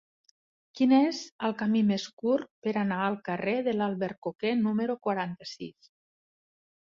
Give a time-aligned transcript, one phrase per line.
[0.77, 1.17] Quin és
[1.47, 5.93] el camí més curt per anar al carrer de l'Albercoquer número quaranta-sis?